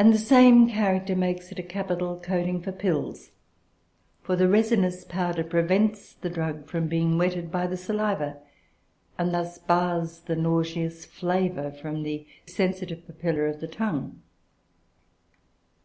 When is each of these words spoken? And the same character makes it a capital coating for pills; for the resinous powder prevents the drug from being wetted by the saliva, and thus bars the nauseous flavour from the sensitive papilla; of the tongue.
And 0.00 0.12
the 0.12 0.18
same 0.18 0.68
character 0.68 1.14
makes 1.14 1.52
it 1.52 1.60
a 1.60 1.62
capital 1.62 2.18
coating 2.18 2.60
for 2.60 2.72
pills; 2.72 3.30
for 4.20 4.34
the 4.34 4.48
resinous 4.48 5.04
powder 5.04 5.44
prevents 5.44 6.12
the 6.14 6.28
drug 6.28 6.66
from 6.66 6.88
being 6.88 7.18
wetted 7.18 7.52
by 7.52 7.68
the 7.68 7.76
saliva, 7.76 8.38
and 9.16 9.32
thus 9.32 9.58
bars 9.58 10.22
the 10.26 10.34
nauseous 10.34 11.04
flavour 11.04 11.70
from 11.70 12.02
the 12.02 12.26
sensitive 12.44 13.06
papilla; 13.06 13.48
of 13.48 13.60
the 13.60 13.68
tongue. 13.68 14.22